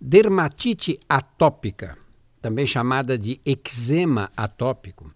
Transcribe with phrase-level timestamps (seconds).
[0.00, 1.96] Dermatite atópica,
[2.42, 5.10] também chamada de eczema atópico,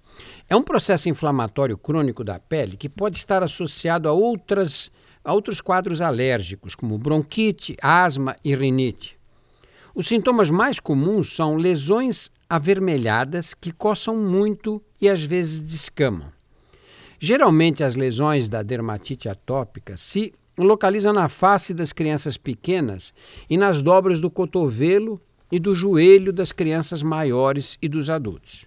[0.49, 4.91] é um processo inflamatório crônico da pele que pode estar associado a, outras,
[5.23, 9.19] a outros quadros alérgicos, como bronquite, asma e rinite.
[9.95, 16.33] Os sintomas mais comuns são lesões avermelhadas que coçam muito e às vezes descamam.
[17.19, 20.33] Geralmente, as lesões da dermatite atópica se
[20.65, 23.13] localizam na face das crianças pequenas
[23.49, 25.21] e nas dobras do cotovelo
[25.51, 28.67] e do joelho das crianças maiores e dos adultos.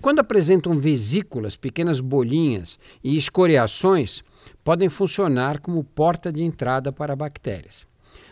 [0.00, 4.22] Quando apresentam vesículas, pequenas bolinhas e escoriações,
[4.62, 7.86] podem funcionar como porta de entrada para bactérias.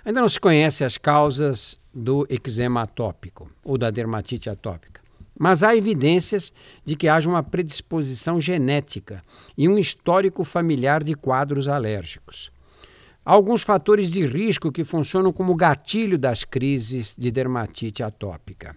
[0.05, 5.01] Ainda não se conhece as causas do eczema atópico ou da dermatite atópica,
[5.39, 6.53] mas há evidências
[6.85, 9.23] de que haja uma predisposição genética
[9.57, 12.51] e um histórico familiar de quadros alérgicos.
[13.25, 18.77] Alguns fatores de risco que funcionam como gatilho das crises de dermatite atópica.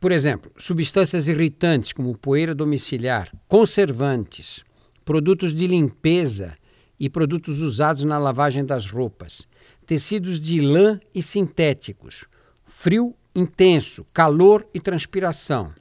[0.00, 4.64] Por exemplo, substâncias irritantes como poeira domiciliar, conservantes,
[5.04, 6.56] produtos de limpeza
[6.98, 9.48] e produtos usados na lavagem das roupas,
[9.86, 12.24] tecidos de lã e sintéticos,
[12.64, 15.72] frio intenso, calor e transpiração.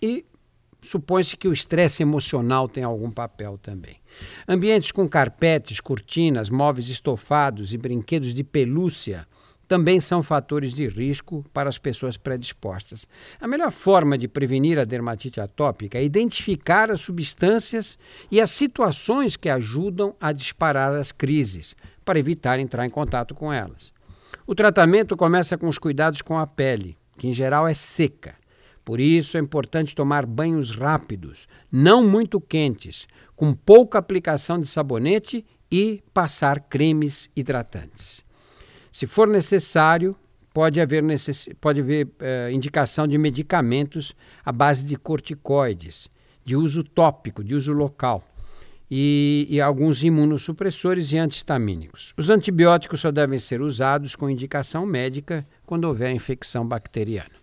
[0.00, 0.24] E
[0.80, 3.96] supõe-se que o estresse emocional tem algum papel também.
[4.46, 9.26] Ambientes com carpetes, cortinas, móveis estofados e brinquedos de pelúcia
[9.68, 13.06] também são fatores de risco para as pessoas predispostas.
[13.38, 17.98] A melhor forma de prevenir a dermatite atópica é identificar as substâncias
[18.30, 23.52] e as situações que ajudam a disparar as crises, para evitar entrar em contato com
[23.52, 23.92] elas.
[24.46, 28.34] O tratamento começa com os cuidados com a pele, que em geral é seca.
[28.88, 35.44] Por isso é importante tomar banhos rápidos, não muito quentes, com pouca aplicação de sabonete
[35.70, 38.24] e passar cremes hidratantes.
[38.90, 40.16] Se for necessário,
[40.54, 41.50] pode haver, necess...
[41.60, 46.08] pode haver eh, indicação de medicamentos à base de corticoides,
[46.42, 48.24] de uso tópico, de uso local,
[48.90, 52.14] e, e alguns imunossupressores e antihistamínicos.
[52.16, 57.36] Os antibióticos só devem ser usados com indicação médica quando houver infecção bacteriana.